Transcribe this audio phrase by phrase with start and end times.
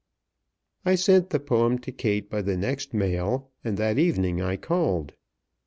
[0.83, 5.13] I sent the poem to Kate by the next mail, and that evening I called.